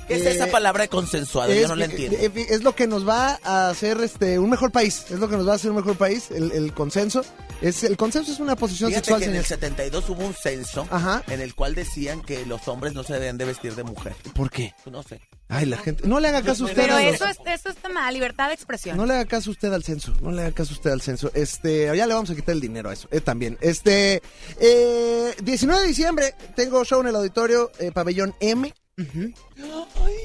[0.09, 1.53] ¿Qué es eh, esa palabra de consensuado?
[1.53, 2.17] Yo no la entiendo.
[2.19, 5.05] eh, eh, es lo que nos va a hacer este un mejor país.
[5.11, 7.25] Es lo que nos va a hacer un mejor país, el, el consenso.
[7.63, 10.87] Es, el consenso es una posición Fíjate sexual, que en el 72 hubo un censo
[10.91, 11.23] Ajá.
[11.29, 14.15] en el cual decían que los hombres no se deben de vestir de mujer.
[14.35, 14.75] ¿Por qué?
[14.91, 15.21] No sé.
[15.49, 16.07] Ay, la gente.
[16.07, 16.83] No le haga caso a usted.
[16.83, 18.97] Pero a los- eso, es, eso está mal, libertad de expresión.
[18.97, 21.31] No le haga caso usted al censo, no le haga caso usted al censo.
[21.35, 23.57] Este, ya le vamos a quitar el dinero a eso, eh, también.
[23.61, 24.21] Este,
[24.61, 28.75] eh, 19 de diciembre tengo show en el auditorio eh, Pabellón M.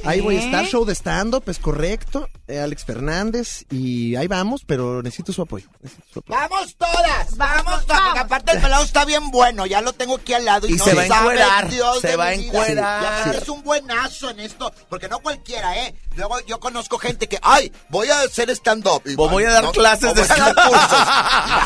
[0.03, 2.27] Ahí voy a estar, show de stand-up, es correcto.
[2.47, 5.67] eh, Alex Fernández, y ahí vamos, pero necesito su apoyo.
[5.81, 6.39] necesito su apoyo.
[6.39, 10.33] Vamos todas, vamos todas, porque aparte el pelado está bien bueno, ya lo tengo aquí
[10.33, 13.35] al lado y, Y no se va a sabe encuerar, Dios se va a encuerar.
[13.35, 15.93] Es un buenazo en esto, porque no cualquiera, ¿eh?
[16.15, 19.03] Luego yo conozco gente que, ay, voy a hacer stand-up.
[19.17, 20.55] O voy a dar clases de stand-up.
[20.67, 21.07] cursos.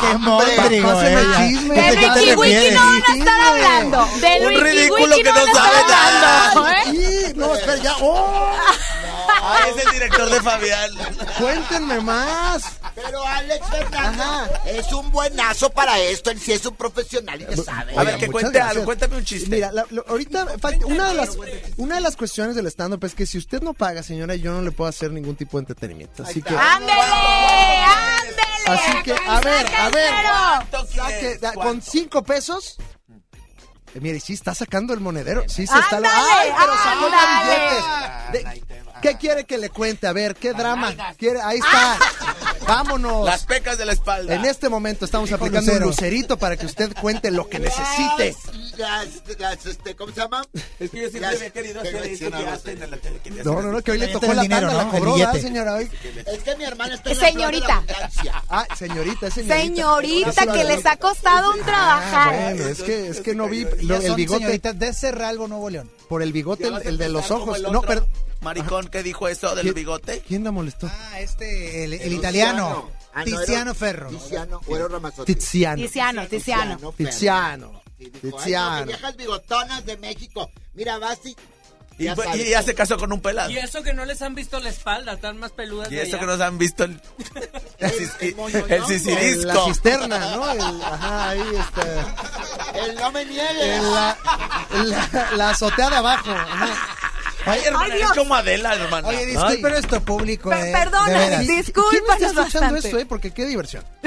[0.00, 1.26] Qué eh.
[1.36, 1.74] chisme.
[1.74, 4.08] De ¿de qué te Wiki no van a estar hablando.
[4.20, 6.52] De Un ridículo que no sabe nada.
[6.70, 6.90] ¿eh?
[6.90, 7.94] Sí, no, espera, ya.
[8.00, 8.52] ¡Oh!
[9.46, 10.90] Ay, es el director de Fabián.
[11.38, 12.64] Cuéntenme más.
[12.94, 17.62] Pero Alex Fernández es un buenazo para esto, él sí es un profesional y ya
[17.62, 17.96] sabe.
[17.98, 18.70] A ver, que cuente gracias.
[18.76, 19.50] algo, cuéntame un chiste.
[19.50, 21.30] Mira, la- ahorita falta- una de las
[21.76, 24.52] una de las cuestiones del stand up es que si usted no paga, señora, yo
[24.52, 26.22] no le puedo hacer ningún tipo de entretenimiento.
[26.22, 26.92] Así que ¡Ándele!
[27.02, 28.42] ¡Ándele!
[28.66, 30.10] así que a ver, a ver,
[30.70, 32.76] ¿Cuánto saque- con cinco pesos
[34.00, 35.42] mire, sí está sacando el monedero.
[35.48, 35.96] Sí se está.
[36.02, 37.84] ¡Ay, pero sacó billetes!
[38.32, 38.62] De-
[39.02, 40.06] ¿Qué quiere que le cuente?
[40.06, 40.94] A ver, ¿qué drama?
[41.18, 41.40] ¿Quiere?
[41.42, 41.98] Ahí está.
[42.66, 43.24] Vámonos.
[43.26, 44.34] Las pecas de la espalda.
[44.34, 48.34] En este momento estamos aplicando un lucerito para que usted cuente lo que necesite.
[48.76, 49.06] Las,
[49.38, 50.44] las, este, ¿Cómo se llama?
[50.80, 53.18] Es que yo siempre Las- había querido hacer eso que hacen en la tele.
[53.22, 54.92] quería No, no, no, que hoy le tocó está la el dinero, tanda, la ¿no?
[54.94, 55.48] El cobró, ¿verdad, billete.
[55.48, 55.74] señora?
[55.74, 55.90] Hoy.
[56.26, 57.82] Es que mi hermana está en la Señorita.
[57.86, 58.42] la.
[58.48, 59.62] Ah, señorita, es señorita.
[59.64, 62.34] Señorita, que les ha costado un trabajar.
[62.54, 64.38] Bueno, es que, es que no vi el bigote.
[64.40, 65.90] señoritas de Cerralbo, Nuevo León.
[66.08, 67.58] Por el bigote, el, el de los ojos.
[67.58, 68.06] el No, pero.
[68.44, 70.22] Maricón que dijo eso del ¿Quién- bigote.
[70.26, 70.86] ¿Quién la molestó?
[70.92, 72.90] Ah, este, el, el italiano.
[73.12, 74.08] Ah, no, era- Tiziano Ferro.
[74.10, 75.34] Tiziano, o era Ramazzotti.
[75.34, 75.76] Tiziano.
[75.82, 76.78] Tiziano, Tiziano.
[76.78, 76.92] Ferro.
[76.96, 77.82] Tiziano.
[77.98, 78.86] Sí, dijo, "Ay, no, que Tiziano.
[78.86, 80.50] viejas bigotonas de México.
[80.74, 81.36] Mira, vas y...
[81.96, 82.44] Y, Ya fue- sabes.
[82.44, 83.50] y ya se casó con un pelado.
[83.52, 86.16] Y eso que no les han visto la espalda, están más peludas Y de eso
[86.16, 86.18] allá.
[86.18, 87.00] que nos han visto el,
[87.78, 88.88] el, moñoñongo.
[88.90, 90.50] el La cisterna, ¿no?
[90.50, 92.16] El- ajá, ahí está.
[92.84, 93.76] El no me niegue.
[93.76, 94.18] En la,
[94.74, 96.30] en la, la azotea de abajo.
[96.32, 96.74] ajá.
[97.46, 98.10] Ay, hermana, Ay, Dios.
[98.12, 99.08] es como Adela, hermana.
[99.08, 100.50] Oye, disculpe nuestro público.
[100.50, 101.38] Per- eh, perdona.
[101.38, 101.72] ¿Quién está
[102.16, 102.78] escuchando bastante.
[102.88, 103.06] esto, eh?
[103.06, 103.84] Porque qué diversión.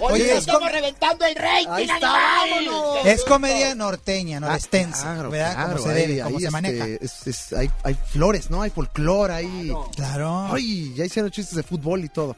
[0.00, 3.06] Oye, Oye, es estamos como- reventando el rating, Ahí está, vámonos.
[3.06, 5.54] Es comedia norteña, norestense, Ah, claro, ¿verdad?
[5.54, 6.86] claro, como se ahí- debe, como ahí, se este, maneja.
[6.86, 8.62] es- es- hay, hay flores, ¿no?
[8.62, 9.72] Hay folclore, hay...
[9.96, 10.48] Claro.
[10.52, 12.36] Ay, ya hicieron chistes de fútbol y todo.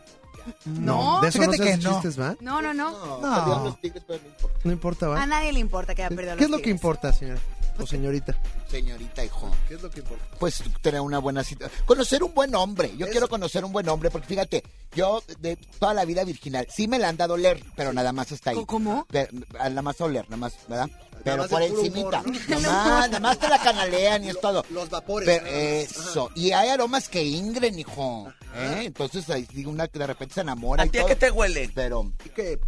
[0.66, 1.92] No, de eso no fíjate se que no.
[1.94, 2.34] chistes, ¿va?
[2.40, 2.90] No, no, no.
[2.90, 3.64] No, No.
[3.64, 4.58] los tigres, no importa.
[4.64, 5.26] No importa, A ¿va?
[5.26, 7.40] nadie le importa que haya perdido ¿Qué es lo que importa, señora?
[7.78, 8.36] O señorita.
[8.70, 9.50] Señorita, hijo.
[9.68, 10.24] ¿Qué es lo que importa?
[10.38, 11.70] Pues tener una buena cita.
[11.84, 12.92] Conocer un buen hombre.
[12.96, 14.64] Yo quiero conocer un buen hombre porque fíjate,
[14.96, 18.12] yo de toda la vida virginal, sí me la han dado a oler, pero nada
[18.12, 18.64] más hasta ahí.
[18.66, 19.06] ¿Cómo?
[19.10, 20.90] Pero, nada más a oler, nada más, ¿verdad?
[21.22, 22.20] Pero por encimita.
[22.20, 24.64] humor, Nada más, nada más te la canalean y es todo.
[24.70, 25.26] Los vapores.
[25.26, 26.30] Pero eso.
[26.34, 28.32] Y hay aromas que ingren, hijo.
[28.54, 28.82] ¿eh?
[28.84, 31.70] Entonces ahí sí una que de repente se enamora ¿A ti a qué te huele?
[31.74, 32.58] Pero ¿Qué?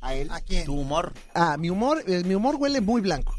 [0.00, 0.28] a él.
[0.30, 0.64] ¿A quién?
[0.64, 1.12] Tu humor.
[1.34, 3.34] Ah, mi humor, eh, mi humor huele muy blanco.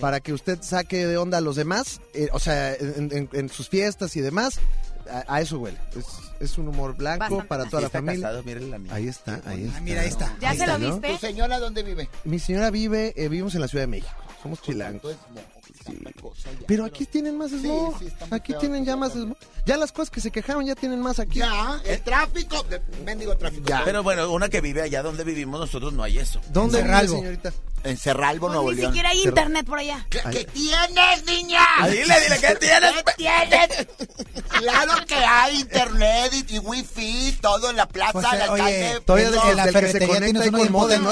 [0.00, 3.48] Para que usted saque de onda a los demás, eh, o sea, en, en- en
[3.48, 4.60] sus fiestas y demás.
[5.10, 5.78] a, a eso huele.
[5.96, 6.06] Es,
[6.52, 7.46] es un humor blanco Bastante.
[7.48, 8.28] para toda la Está familia.
[8.28, 8.94] casado, la.
[8.94, 9.80] Ahí está, ahí está.
[9.80, 10.36] mira, ahí está.
[10.40, 10.92] ¿Ya Ahí se lo está, ¿no?
[11.00, 11.12] viste?
[11.14, 12.08] ¿Tu señora dónde vive?
[12.24, 14.10] Mi señora vive, eh, vivimos en la Ciudad de México.
[14.42, 15.16] Somos chilangos.
[16.66, 17.98] Pero aquí tienen más smog.
[17.98, 19.36] sí, aquí tienen ya más smog.
[19.66, 21.38] Ya las cosas que se quejaron ya tienen más aquí.
[21.40, 22.64] Ya, el tráfico,
[23.04, 23.64] mendigo tráfico.
[23.66, 23.82] Ya.
[23.84, 26.40] Pero bueno, una que vive allá donde vivimos nosotros no hay eso.
[26.50, 27.16] ¿Dónde En vive, Cerralbo.
[27.18, 27.52] señorita?
[27.82, 28.90] En Cerralbo, Pues Nuevo ni León.
[28.92, 30.06] siquiera hay internet por allá.
[30.10, 31.60] ¿Qué, qué tienes, niña?
[31.78, 32.92] Ah, dile, dile, ¿qué tienes?
[32.92, 33.86] ¿Qué tienes?
[34.48, 38.62] claro que hay internet y, y wifi, todo en la plaza, Pues, el eh, alcalde.
[38.90, 41.10] oye, Todavía en de- la que se ferretería conecta con modem, ¿no?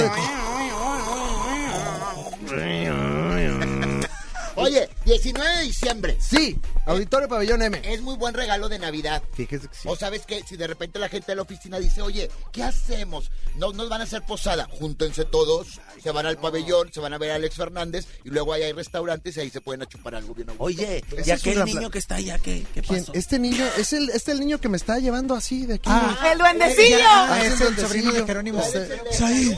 [4.68, 6.16] Oye, 19 de diciembre.
[6.20, 7.80] Sí, Auditorio Pabellón M.
[7.84, 9.22] Es muy buen regalo de Navidad.
[9.34, 9.88] Fíjese que sí.
[9.88, 13.30] O sabes que si de repente la gente de la oficina dice, oye, ¿qué hacemos?
[13.56, 14.68] No nos van a hacer posada.
[14.70, 18.52] Júntense todos, se van al pabellón, se van a ver a Alex Fernández y luego
[18.52, 20.48] ahí hay restaurantes y ahí se pueden a chupar algo bien.
[20.58, 23.00] Oye, ¿y es aquel niño que está allá qué, qué ¿Quién?
[23.00, 23.12] pasó?
[23.14, 25.88] Este niño, es el, este el niño que me está llevando así de aquí.
[25.90, 26.98] Ah, ¡El duendecillo!
[27.02, 28.24] Ah, es es el el sobrino de.
[28.24, 28.62] Jerónimo.
[29.10, 29.56] Sí.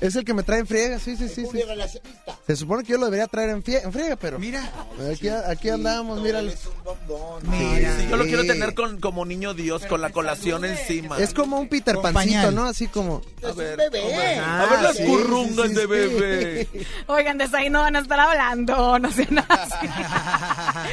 [0.00, 1.46] Es el que me trae en friega, sí, sí, sí.
[1.50, 1.62] Sí.
[2.46, 4.38] Se supone que yo lo debería traer en, fie- en friega, pero...
[4.38, 4.65] Mira.
[5.12, 6.40] Aquí, aquí andamos, mira.
[6.40, 7.42] Es un bombón.
[7.50, 7.96] Mira.
[7.96, 11.18] Sí, yo lo quiero tener con, como niño Dios, con la colación encima.
[11.18, 12.50] Es como un Peter Pancito.
[12.50, 12.64] ¿no?
[12.64, 13.22] Así como...
[13.42, 14.38] Es un bebé.
[14.38, 16.68] A ver las sí, currungas sí, de bebé.
[17.06, 19.46] Oigan, de ahí no van a estar hablando, no sé nada.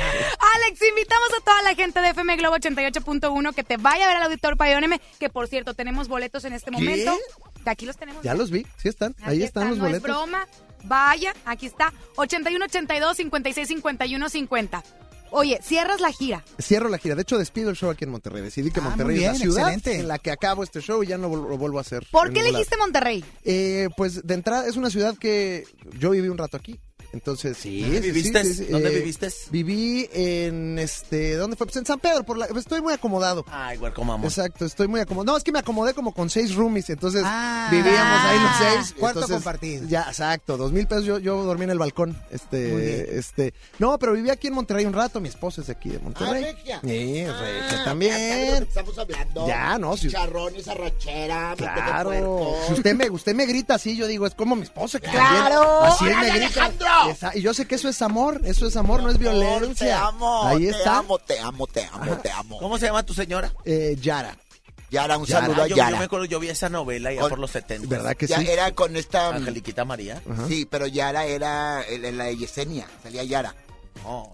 [0.55, 4.17] Alex, invitamos a toda la gente de FM Globo 88.1 que te vaya a ver
[4.17, 7.17] al Auditor M, que por cierto, tenemos boletos en este momento.
[7.65, 8.23] Aquí los tenemos.
[8.23, 9.15] Ya los vi, sí están.
[9.21, 10.09] Aquí Ahí están los no boletos.
[10.09, 10.47] es broma.
[10.83, 11.93] Vaya, aquí está.
[12.17, 14.83] 81 82 56 51 50.
[15.35, 16.43] Oye, cierras la gira.
[16.61, 17.15] Cierro la gira.
[17.15, 18.43] De hecho, despido el show aquí en Monterrey.
[18.43, 19.99] Decidí que Ah, Monterrey es la ciudad excelente.
[19.99, 22.05] en la que acabo este show y ya no lo vuelvo a hacer.
[22.11, 23.25] ¿Por qué elegiste Monterrey?
[23.43, 25.65] Eh, pues de entrada es una ciudad que
[25.97, 26.79] yo viví un rato aquí.
[27.13, 27.81] Entonces, sí.
[27.81, 28.43] ¿Dónde sí, viviste?
[28.43, 29.29] sí, sí, ¿Dónde eh, viviste?
[29.51, 31.67] Viví en este, ¿dónde fue?
[31.67, 33.45] Pues en San Pedro, por la, estoy muy acomodado.
[33.51, 34.25] Ay, güey, como amor.
[34.29, 35.31] Exacto, estoy muy acomodado.
[35.31, 37.67] No, es que me acomodé como con seis roomies, entonces Ah.
[37.71, 38.95] vivíamos ahí los seis.
[38.99, 39.87] Cuarto entonces, compartido.
[39.87, 42.09] Ya, exacto, dos mil pesos yo, yo dormí en el balcón.
[42.09, 42.29] Muy bien.
[42.31, 45.89] Este, este, no, pero viví aquí en Monterrey un rato, mi esposa es de aquí
[45.89, 46.43] de Monterrey.
[46.43, 46.81] Ah, regia.
[46.83, 48.63] Sí, Ah, regia también.
[48.63, 49.47] Estamos hablando.
[49.47, 51.49] Ya, no, si- Chicharrón, esa rachera.
[51.51, 54.63] mate de Claro, si usted me, usted me grita así, yo digo, es como mi
[54.63, 55.61] esposa que Claro.
[55.61, 56.65] también, así él me ¡Órale, grita.
[56.65, 56.87] Alejandro!
[57.11, 59.87] Esa- y yo sé que eso es amor, eso es amor, no es Amor, violencia.
[59.87, 60.97] Te amo, Ahí te está.
[60.99, 62.59] amo, te amo, te amo, te amo.
[62.59, 63.51] ¿Cómo se llama tu señora?
[63.65, 64.37] Eh, Yara,
[64.89, 65.45] Yara, un Yara.
[65.47, 65.91] saludo Ah, a yo, Yara.
[65.91, 67.87] yo me acuerdo, yo vi esa novela ya Con- por los 70.
[67.87, 68.47] ¿verdad que Ya sí?
[68.47, 69.29] era con esta...
[69.29, 70.21] Angeliquita María.
[70.29, 70.47] Ajá.
[70.47, 73.55] Sí, pero Yara era en la de Yesenia, salía Yara.
[74.03, 74.33] No.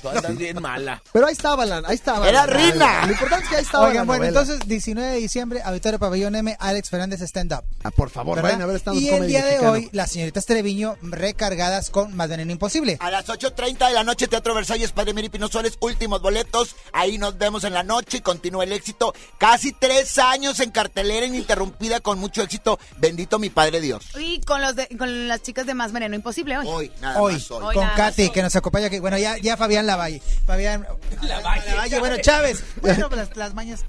[0.00, 1.02] Tú andas bien mala.
[1.12, 2.28] Pero ahí estaba la, ahí estaba.
[2.28, 3.06] Era la- Rina.
[3.06, 4.40] Lo importante es que ahí estaba Oigan, la bueno, novela.
[4.40, 7.64] entonces 19 de diciembre, Auditorio Pabellón M, Alex Fernández Stand Up.
[7.82, 8.50] Ah, por favor, ¿verdad?
[8.50, 12.28] vayan a ver stand y el día de hoy, las señoritas Treviño recargadas con Más
[12.28, 12.96] Veneno Imposible.
[13.00, 16.74] A las 8.30 de la noche, Teatro Versalles, Padre Miri Pinosoles, últimos boletos.
[16.92, 19.14] Ahí nos vemos en la noche y continúa el éxito.
[19.38, 22.78] Casi tres años en cartelera ininterrumpida con mucho éxito.
[22.98, 24.06] Bendito mi Padre Dios.
[24.18, 26.66] Y con, los de- con las chicas de Más Veneno Imposible hoy.
[26.68, 27.64] Hoy, nada Hoy, más hoy.
[27.66, 28.30] Hoy con Katy, más.
[28.32, 28.90] que nos acompaña.
[28.90, 30.20] Que, bueno, ya, ya Fabián Lavalle.
[30.46, 30.86] Fabián
[31.22, 31.98] Lavalle.
[31.98, 32.62] bueno, Chávez.
[32.80, 33.84] Bueno, pues las, las mañas.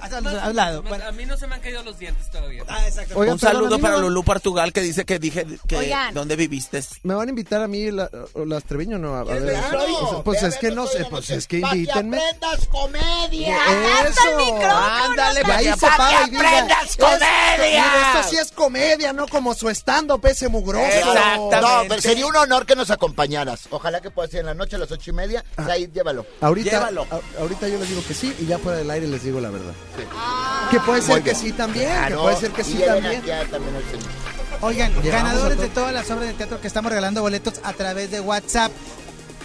[0.00, 0.82] A, un lado.
[0.82, 2.62] Bueno, A mí no se me han caído los dientes todavía.
[2.68, 3.18] ah, exacto.
[3.18, 6.14] Oigan, un saludo para Lulú Portugal que dice que dije que Oigan.
[6.14, 6.82] dónde viviste.
[7.02, 8.10] ¿Me van a invitar a mí la-
[8.46, 9.14] las Treviño no?
[9.16, 12.16] A, ver, Claro, pues ve a es que no sé, pues es que invítenme.
[12.18, 13.56] aprendas comedia.
[14.08, 17.84] Eso, ándale, pa' ahí que se para y aprendas comedia.
[18.16, 20.84] Esto, sí es comedia, no como su stand-up ese mugroso.
[20.86, 21.60] Exactamente.
[21.60, 23.62] No, pero sería un honor que nos acompañaras.
[23.70, 25.33] Ojalá que pueda ser en la noche a las ocho y media.
[25.56, 25.66] Ah.
[25.70, 26.26] Ahí, llévalo.
[26.40, 27.06] Ahorita, Llévalo.
[27.10, 29.50] a- ahorita yo les digo que sí y ya fuera del aire les digo la
[29.50, 29.72] verdad.
[30.70, 33.20] Que puede ser que sí también, que puede ser que sí también.
[33.20, 34.10] aquí a- también al señor.
[34.60, 37.72] Oigan, Llevamos ganadores de to- todas las obras de teatro que estamos regalando boletos a
[37.72, 38.70] través de WhatsApp.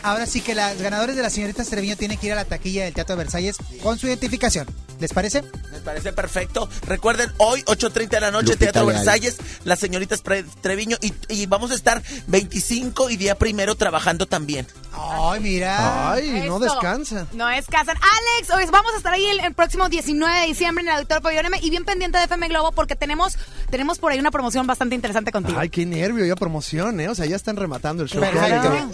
[0.01, 2.85] Ahora sí que los ganadores de las señoritas Treviño tienen que ir a la taquilla
[2.85, 4.65] del Teatro de Versalles con su identificación.
[4.99, 5.43] ¿Les parece?
[5.71, 6.67] Me parece perfecto.
[6.85, 8.97] Recuerden, hoy, 8.30 de la noche, Lupita Teatro Leal.
[9.05, 10.21] Versalles, las señoritas
[10.61, 10.97] Treviño.
[11.01, 14.67] Y, y vamos a estar 25 y día primero trabajando también.
[14.91, 16.11] Ay, mira.
[16.11, 16.59] Ay, no Eso.
[16.59, 17.27] descansa.
[17.33, 17.95] No descansan.
[17.95, 21.21] Alex, hoy vamos a estar ahí el, el próximo 19 de diciembre en el Auditorio
[21.21, 23.37] Pabellón M y bien pendiente de FM Globo porque tenemos,
[23.69, 25.57] tenemos por ahí una promoción bastante interesante contigo.
[25.59, 27.07] Ay, qué nervio, ya promoción, ¿eh?
[27.07, 28.21] O sea, ya están rematando el show.
[28.29, 28.89] Claro.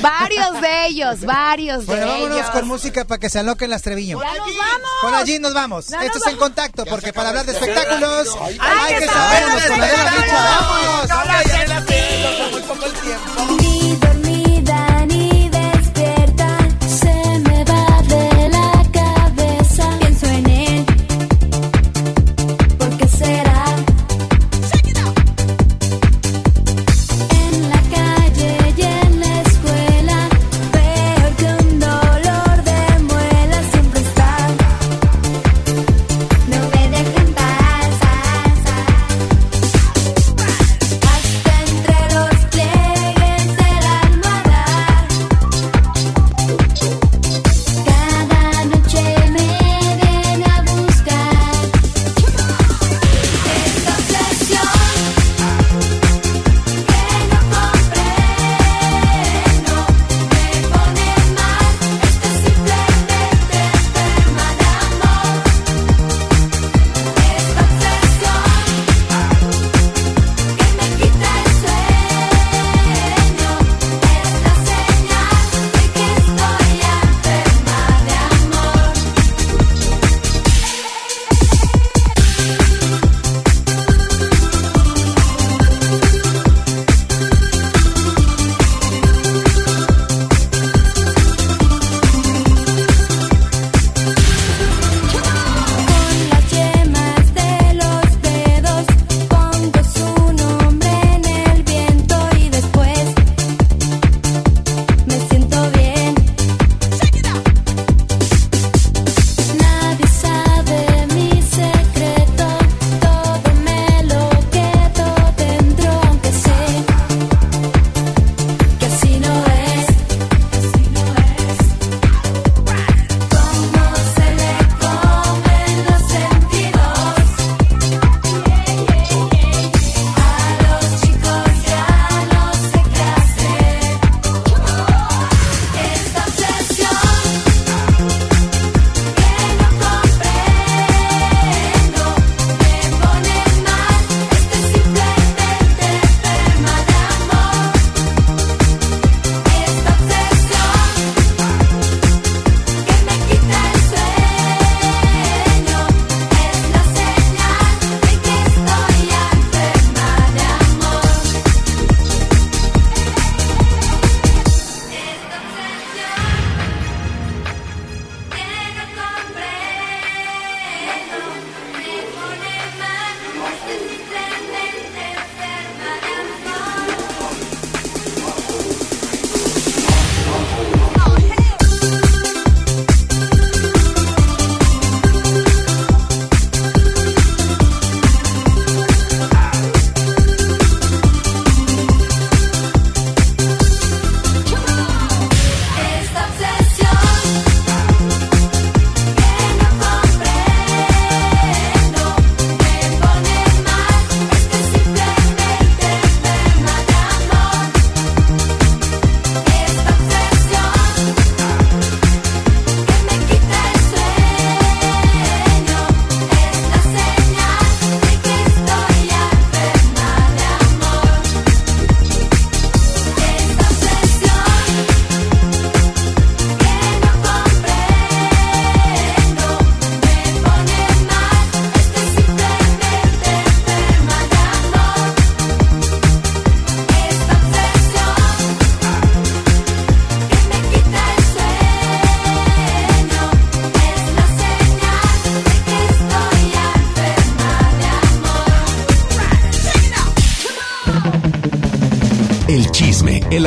[0.00, 2.50] Varios de ellos, varios Bueno, de vámonos ellos.
[2.50, 4.20] con música para que se aloquen las Treviño.
[4.20, 4.83] ¡Ya nos vamos!
[5.00, 5.88] Con allí nos vamos.
[5.88, 9.80] Ya Esto es en contacto, porque para hablar de espectáculos hay que sabernos saber con
[9.80, 10.44] de Adela Micha.
[13.08, 13.63] ¡Vámonos!